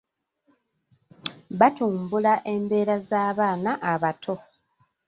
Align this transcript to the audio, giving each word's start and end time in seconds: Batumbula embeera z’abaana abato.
Batumbula 1.59 2.33
embeera 2.53 2.95
z’abaana 3.07 3.71
abato. 3.91 4.35